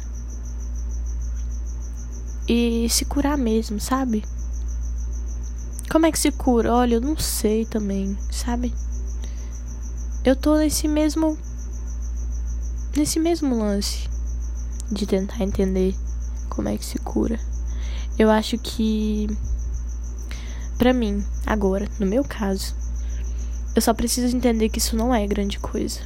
E 2.48 2.88
se 2.90 3.06
curar 3.06 3.38
mesmo, 3.38 3.80
sabe? 3.80 4.24
Como 5.90 6.06
é 6.06 6.12
que 6.12 6.20
se 6.20 6.32
cura? 6.32 6.74
Olha, 6.74 6.96
eu 6.96 7.02
não 7.02 7.18
sei 7.18 7.66
também, 7.66 8.16
sabe? 8.32 8.74
Eu 10.24 10.36
tô 10.36 10.56
nesse 10.58 10.88
mesmo. 10.88 11.38
Nesse 12.96 13.20
mesmo 13.20 13.58
lance 13.58 14.09
de 14.92 15.06
tentar 15.06 15.42
entender 15.42 15.96
como 16.50 16.70
é 16.70 16.78
que 16.78 16.86
se 16.86 17.00
cura. 17.00 17.40
Eu 18.18 18.30
acho 18.30 18.58
que. 18.58 19.28
Pra 20.78 20.94
mim, 20.94 21.24
agora, 21.46 21.88
no 22.00 22.06
meu 22.06 22.24
caso, 22.24 22.74
eu 23.76 23.82
só 23.82 23.94
preciso 23.94 24.36
entender 24.36 24.70
que 24.70 24.80
isso 24.80 24.96
não 24.96 25.14
é 25.14 25.26
grande 25.28 25.60
coisa. 25.60 26.00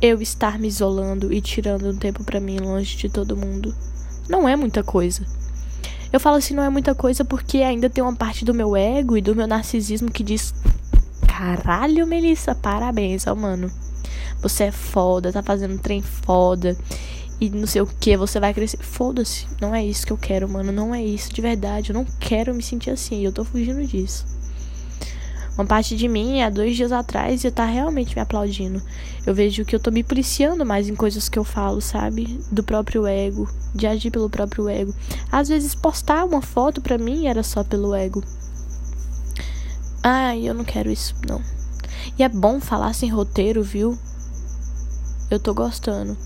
Eu 0.00 0.20
estar 0.20 0.58
me 0.58 0.68
isolando 0.68 1.32
e 1.32 1.40
tirando 1.40 1.88
um 1.88 1.96
tempo 1.96 2.24
para 2.24 2.40
mim 2.40 2.58
longe 2.58 2.96
de 2.96 3.08
todo 3.08 3.36
mundo 3.36 3.72
não 4.28 4.48
é 4.48 4.56
muita 4.56 4.82
coisa. 4.82 5.24
Eu 6.12 6.20
falo 6.20 6.36
assim, 6.36 6.54
não 6.54 6.62
é 6.62 6.68
muita 6.68 6.94
coisa 6.94 7.24
porque 7.24 7.58
ainda 7.58 7.88
tem 7.88 8.02
uma 8.02 8.14
parte 8.14 8.44
do 8.44 8.54
meu 8.54 8.76
ego 8.76 9.16
e 9.16 9.22
do 9.22 9.34
meu 9.34 9.46
narcisismo 9.46 10.10
que 10.10 10.22
diz: 10.22 10.54
Caralho, 11.26 12.06
Melissa, 12.06 12.54
parabéns, 12.54 13.26
ó, 13.26 13.34
mano. 13.34 13.70
Você 14.40 14.64
é 14.64 14.72
foda, 14.72 15.32
tá 15.32 15.42
fazendo 15.42 15.78
trem 15.78 16.02
foda. 16.02 16.76
E 17.42 17.50
não 17.50 17.66
sei 17.66 17.82
o 17.82 17.86
que, 17.86 18.16
você 18.16 18.38
vai 18.38 18.54
crescer. 18.54 18.78
Foda-se, 18.80 19.48
não 19.60 19.74
é 19.74 19.84
isso 19.84 20.06
que 20.06 20.12
eu 20.12 20.16
quero, 20.16 20.48
mano. 20.48 20.70
Não 20.70 20.94
é 20.94 21.02
isso, 21.02 21.34
de 21.34 21.42
verdade. 21.42 21.90
Eu 21.90 21.94
não 21.94 22.04
quero 22.04 22.54
me 22.54 22.62
sentir 22.62 22.90
assim. 22.90 23.24
Eu 23.24 23.32
tô 23.32 23.44
fugindo 23.44 23.84
disso. 23.84 24.24
Uma 25.56 25.66
parte 25.66 25.96
de 25.96 26.06
mim, 26.06 26.40
há 26.40 26.48
dois 26.48 26.76
dias 26.76 26.92
atrás, 26.92 27.42
ia 27.42 27.50
tá 27.50 27.64
realmente 27.64 28.14
me 28.14 28.22
aplaudindo. 28.22 28.80
Eu 29.26 29.34
vejo 29.34 29.64
que 29.64 29.74
eu 29.74 29.80
tô 29.80 29.90
me 29.90 30.04
policiando 30.04 30.64
mais 30.64 30.88
em 30.88 30.94
coisas 30.94 31.28
que 31.28 31.36
eu 31.36 31.42
falo, 31.42 31.80
sabe? 31.80 32.38
Do 32.52 32.62
próprio 32.62 33.08
ego, 33.08 33.50
de 33.74 33.88
agir 33.88 34.12
pelo 34.12 34.30
próprio 34.30 34.68
ego. 34.68 34.94
Às 35.28 35.48
vezes, 35.48 35.74
postar 35.74 36.24
uma 36.24 36.42
foto 36.42 36.80
pra 36.80 36.96
mim 36.96 37.26
era 37.26 37.42
só 37.42 37.64
pelo 37.64 37.92
ego. 37.92 38.22
Ai, 40.00 40.48
eu 40.48 40.54
não 40.54 40.62
quero 40.64 40.92
isso, 40.92 41.16
não. 41.28 41.42
E 42.16 42.22
é 42.22 42.28
bom 42.28 42.60
falar 42.60 42.92
sem 42.92 43.10
roteiro, 43.10 43.64
viu? 43.64 43.98
Eu 45.28 45.40
tô 45.40 45.52
gostando. 45.52 46.16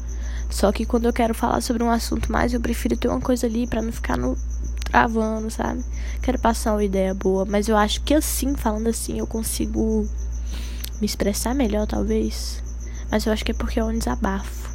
Só 0.50 0.72
que 0.72 0.86
quando 0.86 1.06
eu 1.06 1.12
quero 1.12 1.34
falar 1.34 1.60
sobre 1.60 1.82
um 1.82 1.90
assunto 1.90 2.30
mais, 2.30 2.54
eu 2.54 2.60
prefiro 2.60 2.96
ter 2.96 3.08
uma 3.08 3.20
coisa 3.20 3.46
ali 3.46 3.66
para 3.66 3.82
não 3.82 3.92
ficar 3.92 4.16
no 4.16 4.36
travando, 4.84 5.50
sabe? 5.50 5.84
Quero 6.22 6.38
passar 6.38 6.72
uma 6.72 6.84
ideia 6.84 7.12
boa, 7.12 7.44
mas 7.44 7.68
eu 7.68 7.76
acho 7.76 8.02
que 8.02 8.14
assim, 8.14 8.54
falando 8.54 8.88
assim, 8.88 9.18
eu 9.18 9.26
consigo 9.26 10.08
me 11.00 11.06
expressar 11.06 11.54
melhor, 11.54 11.86
talvez. 11.86 12.62
Mas 13.10 13.26
eu 13.26 13.32
acho 13.32 13.44
que 13.44 13.50
é 13.50 13.54
porque 13.54 13.78
é 13.78 13.84
um 13.84 13.96
desabafo. 13.96 14.70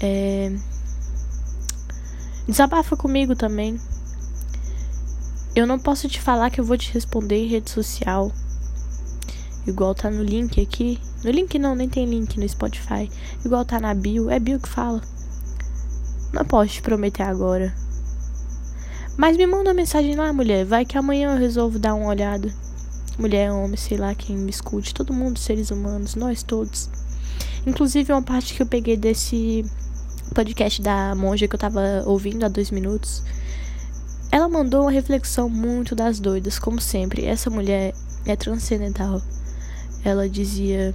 É... 0.00 0.52
Desabafa 2.48 2.96
comigo 2.96 3.34
também. 3.34 3.80
Eu 5.54 5.66
não 5.66 5.78
posso 5.78 6.08
te 6.08 6.20
falar 6.20 6.50
que 6.50 6.60
eu 6.60 6.64
vou 6.64 6.76
te 6.76 6.92
responder 6.92 7.36
em 7.36 7.48
rede 7.48 7.70
social. 7.70 8.30
Igual 9.66 9.94
tá 9.94 10.10
no 10.10 10.22
link 10.22 10.60
aqui. 10.60 11.00
No 11.26 11.32
link 11.32 11.58
não, 11.58 11.74
nem 11.74 11.88
tem 11.88 12.06
link 12.06 12.38
no 12.38 12.48
Spotify. 12.48 13.10
Igual 13.44 13.64
tá 13.64 13.80
na 13.80 13.92
bio. 13.92 14.30
É 14.30 14.38
bio 14.38 14.60
que 14.60 14.68
fala. 14.68 15.02
Não 16.32 16.44
posso 16.44 16.74
te 16.74 16.82
prometer 16.82 17.24
agora. 17.24 17.74
Mas 19.16 19.36
me 19.36 19.44
manda 19.44 19.70
uma 19.70 19.74
mensagem 19.74 20.14
lá, 20.14 20.32
mulher. 20.32 20.64
Vai 20.64 20.84
que 20.84 20.96
amanhã 20.96 21.32
eu 21.32 21.38
resolvo 21.40 21.80
dar 21.80 21.94
uma 21.94 22.10
olhada. 22.10 22.54
Mulher, 23.18 23.50
homem, 23.50 23.76
sei 23.76 23.98
lá 23.98 24.14
quem 24.14 24.36
me 24.36 24.50
escute. 24.50 24.94
Todo 24.94 25.12
mundo, 25.12 25.40
seres 25.40 25.72
humanos, 25.72 26.14
nós 26.14 26.44
todos. 26.44 26.88
Inclusive, 27.66 28.12
uma 28.12 28.22
parte 28.22 28.54
que 28.54 28.62
eu 28.62 28.66
peguei 28.66 28.96
desse 28.96 29.66
podcast 30.32 30.80
da 30.80 31.12
monja 31.16 31.48
que 31.48 31.56
eu 31.56 31.58
tava 31.58 32.04
ouvindo 32.06 32.46
há 32.46 32.48
dois 32.48 32.70
minutos. 32.70 33.24
Ela 34.30 34.48
mandou 34.48 34.82
uma 34.82 34.92
reflexão 34.92 35.48
muito 35.48 35.92
das 35.92 36.20
doidas, 36.20 36.56
como 36.56 36.80
sempre. 36.80 37.24
Essa 37.24 37.50
mulher 37.50 37.94
é 38.24 38.36
transcendental. 38.36 39.20
Ela 40.04 40.28
dizia 40.28 40.94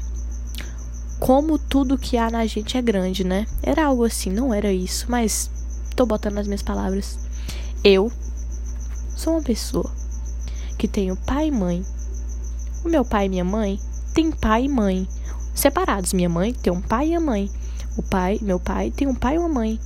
como 1.21 1.59
tudo 1.59 1.99
que 1.99 2.17
há 2.17 2.31
na 2.31 2.47
gente 2.47 2.75
é 2.75 2.81
grande, 2.81 3.23
né? 3.23 3.45
Era 3.61 3.85
algo 3.85 4.03
assim, 4.03 4.31
não 4.31 4.51
era 4.51 4.73
isso, 4.73 5.05
mas 5.07 5.51
tô 5.95 6.03
botando 6.03 6.33
nas 6.33 6.47
minhas 6.47 6.63
palavras. 6.63 7.19
Eu 7.83 8.11
sou 9.15 9.33
uma 9.33 9.43
pessoa 9.43 9.87
que 10.79 10.87
tenho 10.87 11.15
pai 11.15 11.49
e 11.49 11.51
mãe. 11.51 11.85
O 12.83 12.89
meu 12.89 13.05
pai 13.05 13.27
e 13.27 13.29
minha 13.29 13.43
mãe 13.43 13.79
têm 14.15 14.31
pai 14.31 14.63
e 14.63 14.67
mãe 14.67 15.07
separados. 15.53 16.11
Minha 16.11 16.27
mãe 16.27 16.55
tem 16.55 16.73
um 16.73 16.81
pai 16.81 17.09
e 17.09 17.15
a 17.15 17.19
mãe. 17.19 17.51
O 17.95 18.01
pai, 18.01 18.39
meu 18.41 18.59
pai, 18.59 18.89
tem 18.89 19.07
um 19.07 19.13
pai 19.13 19.35
e 19.35 19.37
uma 19.37 19.47
mãe. 19.47 19.79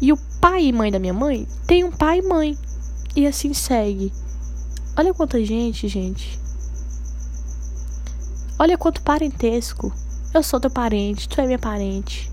E 0.00 0.10
o 0.14 0.16
pai 0.40 0.64
e 0.64 0.72
mãe 0.72 0.90
da 0.90 0.98
minha 0.98 1.12
mãe 1.12 1.46
tem 1.66 1.84
um 1.84 1.92
pai 1.92 2.20
e 2.20 2.22
mãe. 2.22 2.56
E 3.14 3.26
assim 3.26 3.52
segue. 3.52 4.10
Olha 4.96 5.12
quanta 5.12 5.44
gente, 5.44 5.86
gente. 5.88 6.40
Olha 8.58 8.78
quanto 8.78 9.02
parentesco. 9.02 9.92
Eu 10.32 10.42
sou 10.42 10.60
teu 10.60 10.70
parente, 10.70 11.28
tu 11.28 11.40
é 11.40 11.46
minha 11.46 11.58
parente 11.58 12.30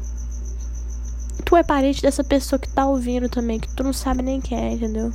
tu 1.47 1.55
é 1.55 1.63
parente 1.63 2.01
dessa 2.01 2.25
pessoa 2.25 2.59
que 2.59 2.67
tá 2.67 2.85
ouvindo 2.85 3.29
também, 3.29 3.57
que 3.57 3.73
tu 3.73 3.81
não 3.81 3.93
sabe 3.93 4.21
nem 4.21 4.41
quem 4.41 4.57
é, 4.59 4.73
entendeu? 4.73 5.13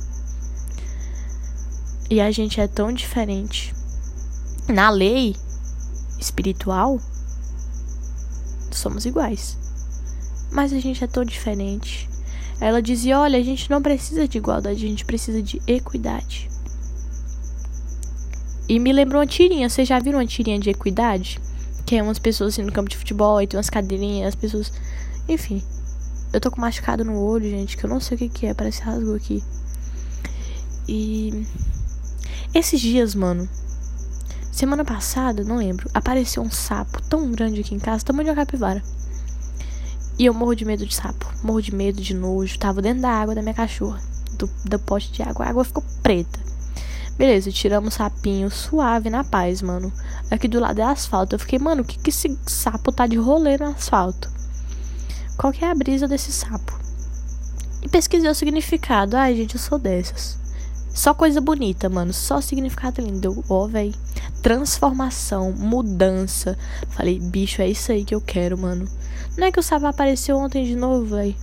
E 2.09 2.19
a 2.19 2.31
gente 2.31 2.59
é 2.59 2.67
tão 2.67 2.91
diferente. 2.91 3.71
Na 4.67 4.89
lei 4.89 5.35
espiritual, 6.19 6.99
somos 8.71 9.05
iguais. 9.05 9.59
Mas 10.51 10.73
a 10.73 10.79
gente 10.79 11.03
é 11.03 11.07
tão 11.07 11.23
diferente. 11.23 12.09
Ela 12.59 12.81
dizia: 12.81 13.19
olha, 13.19 13.37
a 13.37 13.43
gente 13.43 13.69
não 13.69 13.79
precisa 13.79 14.27
de 14.27 14.39
igualdade, 14.39 14.83
a 14.83 14.89
gente 14.89 15.05
precisa 15.05 15.39
de 15.39 15.61
equidade. 15.67 16.49
E 18.67 18.79
me 18.79 18.91
lembrou 18.91 19.21
uma 19.21 19.27
tirinha. 19.27 19.69
Vocês 19.69 19.87
já 19.87 19.99
viram 19.99 20.17
uma 20.17 20.25
tirinha 20.25 20.57
de 20.57 20.71
equidade? 20.71 21.39
É 21.95 22.03
umas 22.03 22.19
pessoas 22.19 22.53
assim 22.53 22.63
no 22.63 22.71
campo 22.71 22.89
de 22.89 22.97
futebol 22.97 23.41
e 23.41 23.47
tem 23.47 23.57
umas 23.57 23.69
cadeirinhas, 23.69 24.29
as 24.29 24.35
pessoas. 24.35 24.71
Enfim. 25.27 25.63
Eu 26.31 26.41
tô 26.41 26.49
com 26.49 26.59
machucado 26.59 27.05
no 27.05 27.19
olho, 27.19 27.47
gente, 27.47 27.77
que 27.77 27.83
eu 27.83 27.89
não 27.89 27.99
sei 27.99 28.15
o 28.15 28.17
que, 28.17 28.29
que 28.29 28.45
é, 28.47 28.53
parece 28.53 28.81
rasgou 28.81 29.15
aqui. 29.15 29.43
E. 30.87 31.45
Esses 32.53 32.81
dias, 32.81 33.13
mano. 33.13 33.47
Semana 34.51 34.85
passada, 34.85 35.43
não 35.43 35.57
lembro, 35.57 35.89
apareceu 35.93 36.41
um 36.43 36.51
sapo 36.51 37.01
tão 37.03 37.31
grande 37.31 37.61
aqui 37.61 37.73
em 37.73 37.79
casa, 37.79 38.05
tamanho 38.05 38.25
de 38.25 38.29
uma 38.29 38.35
capivara. 38.35 38.83
E 40.17 40.25
eu 40.25 40.33
morro 40.33 40.53
de 40.55 40.63
medo 40.63 40.85
de 40.85 40.93
sapo, 40.93 41.27
morro 41.43 41.61
de 41.61 41.73
medo 41.73 41.99
de 41.99 42.13
nojo. 42.13 42.59
Tava 42.59 42.81
dentro 42.81 43.01
da 43.01 43.09
água 43.09 43.33
da 43.33 43.41
minha 43.41 43.53
cachorra, 43.53 43.99
do, 44.37 44.47
do 44.65 44.79
pote 44.79 45.11
de 45.11 45.23
água. 45.23 45.45
A 45.45 45.49
água 45.49 45.63
ficou 45.63 45.83
preta. 46.03 46.39
Beleza, 47.17 47.51
tiramos 47.51 47.95
sapinho 47.95 48.49
suave 48.49 49.09
na 49.09 49.23
paz, 49.23 49.61
mano. 49.61 49.91
Aqui 50.31 50.47
do 50.47 50.59
lado 50.59 50.79
é 50.79 50.83
asfalto. 50.83 51.35
Eu 51.35 51.39
fiquei, 51.39 51.59
mano, 51.59 51.81
o 51.81 51.85
que 51.85 51.99
que 51.99 52.09
esse 52.09 52.37
sapo 52.47 52.91
tá 52.91 53.05
de 53.05 53.17
rolê 53.17 53.57
no 53.57 53.67
asfalto? 53.67 54.33
qual 55.37 55.51
que 55.51 55.65
é 55.65 55.69
a 55.69 55.75
brisa 55.75 56.07
desse 56.07 56.31
sapo. 56.31 56.79
E 57.81 57.89
pesquisei 57.89 58.29
o 58.29 58.35
significado. 58.35 59.17
Ai, 59.17 59.35
gente, 59.35 59.55
eu 59.55 59.59
sou 59.59 59.77
dessas. 59.77 60.37
Só 60.93 61.13
coisa 61.13 61.41
bonita, 61.41 61.89
mano. 61.89 62.13
Só 62.13 62.39
significado 62.39 63.01
lindo. 63.01 63.43
Ó, 63.49 63.63
oh, 63.63 63.67
véi. 63.67 63.93
Transformação, 64.41 65.51
mudança. 65.51 66.57
Falei, 66.89 67.19
bicho, 67.19 67.61
é 67.61 67.67
isso 67.67 67.91
aí 67.91 68.05
que 68.05 68.15
eu 68.15 68.21
quero, 68.21 68.57
mano. 68.57 68.87
Não 69.37 69.47
é 69.47 69.51
que 69.51 69.59
o 69.59 69.63
sapo 69.63 69.85
apareceu 69.85 70.37
ontem 70.37 70.65
de 70.65 70.75
novo, 70.75 71.15
véi. 71.15 71.35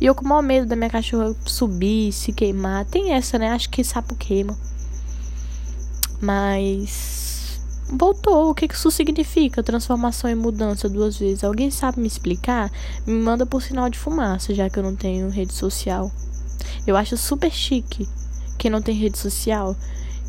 E 0.00 0.04
eu 0.04 0.14
com 0.14 0.24
o 0.24 0.28
maior 0.28 0.42
medo 0.42 0.66
da 0.66 0.76
minha 0.76 0.90
cachorra 0.90 1.34
subir, 1.46 2.12
se 2.12 2.32
queimar. 2.32 2.84
Tem 2.84 3.12
essa, 3.12 3.38
né? 3.38 3.50
Acho 3.50 3.70
que 3.70 3.82
sapo 3.82 4.14
queima. 4.14 4.58
Mas 6.20 7.60
voltou. 7.88 8.50
O 8.50 8.54
que 8.54 8.68
isso 8.72 8.90
significa? 8.90 9.62
Transformação 9.62 10.30
e 10.30 10.34
mudança 10.34 10.88
duas 10.88 11.18
vezes. 11.18 11.44
Alguém 11.44 11.70
sabe 11.70 12.00
me 12.00 12.06
explicar? 12.06 12.70
Me 13.06 13.14
manda 13.14 13.46
por 13.46 13.62
sinal 13.62 13.88
de 13.88 13.98
fumaça, 13.98 14.54
já 14.54 14.68
que 14.68 14.78
eu 14.78 14.82
não 14.82 14.96
tenho 14.96 15.30
rede 15.30 15.54
social. 15.54 16.10
Eu 16.86 16.96
acho 16.96 17.16
super 17.16 17.50
chique 17.50 18.08
quem 18.58 18.70
não 18.70 18.82
tem 18.82 18.94
rede 18.94 19.18
social. 19.18 19.76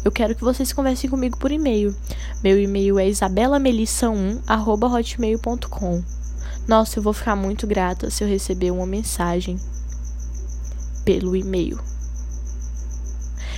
Eu 0.03 0.11
quero 0.11 0.35
que 0.35 0.43
vocês 0.43 0.71
conversem 0.71 1.09
comigo 1.09 1.37
por 1.37 1.51
e-mail. 1.51 1.95
Meu 2.43 2.59
e-mail 2.59 2.99
é 2.99 3.09
isabelamelissa1@hotmail.com. 3.09 6.03
Nossa, 6.67 6.99
eu 6.99 7.03
vou 7.03 7.13
ficar 7.13 7.35
muito 7.35 7.65
grata 7.65 8.09
se 8.09 8.23
eu 8.23 8.27
receber 8.27 8.71
uma 8.71 8.85
mensagem 8.85 9.57
pelo 11.03 11.35
e-mail. 11.35 11.79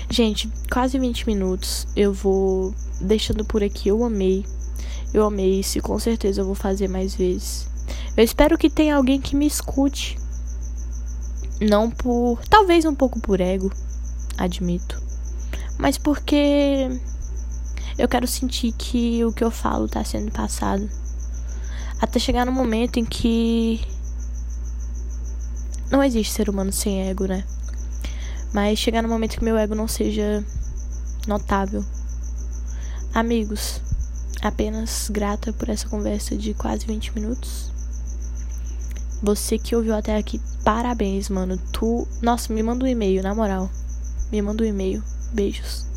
Gente, 0.09 0.49
quase 0.71 0.97
20 0.97 1.27
minutos. 1.27 1.87
Eu 1.95 2.11
vou 2.11 2.73
deixando 2.99 3.45
por 3.45 3.63
aqui. 3.63 3.89
Eu 3.89 4.03
amei. 4.03 4.43
Eu 5.13 5.25
amei 5.25 5.59
isso 5.59 5.77
e 5.77 5.81
com 5.81 5.97
certeza 5.99 6.41
eu 6.41 6.45
vou 6.45 6.55
fazer 6.55 6.87
mais 6.87 7.13
vezes. 7.13 7.67
Eu 8.17 8.23
espero 8.23 8.57
que 8.57 8.69
tenha 8.69 8.95
alguém 8.95 9.21
que 9.21 9.35
me 9.35 9.45
escute. 9.45 10.17
Não 11.61 11.91
por. 11.91 12.39
Talvez 12.49 12.85
um 12.85 12.95
pouco 12.95 13.19
por 13.19 13.39
ego, 13.39 13.71
admito. 14.37 15.01
Mas 15.77 15.97
porque 15.97 16.89
eu 17.97 18.07
quero 18.07 18.27
sentir 18.27 18.71
que 18.71 19.23
o 19.25 19.31
que 19.31 19.43
eu 19.43 19.51
falo 19.51 19.87
tá 19.87 20.03
sendo 20.03 20.31
passado. 20.31 20.89
Até 22.01 22.17
chegar 22.17 22.45
no 22.45 22.51
momento 22.51 22.97
em 22.97 23.05
que. 23.05 23.81
Não 25.91 26.03
existe 26.03 26.33
ser 26.33 26.49
humano 26.49 26.71
sem 26.71 27.07
ego, 27.09 27.25
né? 27.25 27.43
Mas 28.53 28.79
chegar 28.79 29.01
no 29.01 29.09
momento 29.09 29.37
que 29.37 29.43
meu 29.43 29.57
ego 29.57 29.75
não 29.75 29.87
seja 29.87 30.43
notável. 31.27 31.83
Amigos, 33.13 33.81
apenas 34.41 35.09
grata 35.09 35.51
por 35.53 35.69
essa 35.69 35.87
conversa 35.87 36.35
de 36.35 36.53
quase 36.53 36.85
20 36.85 37.13
minutos. 37.15 37.71
Você 39.21 39.57
que 39.57 39.75
ouviu 39.75 39.93
até 39.95 40.15
aqui, 40.15 40.39
parabéns, 40.63 41.29
mano. 41.29 41.57
Tu. 41.73 42.07
Nossa, 42.21 42.53
me 42.53 42.63
manda 42.63 42.85
um 42.85 42.87
e-mail, 42.87 43.21
na 43.21 43.35
moral. 43.35 43.69
Me 44.31 44.41
manda 44.41 44.63
um 44.63 44.67
e-mail. 44.67 45.03
Beijos. 45.33 45.88